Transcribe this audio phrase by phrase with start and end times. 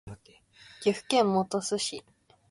[0.81, 2.03] 岐阜県本巣市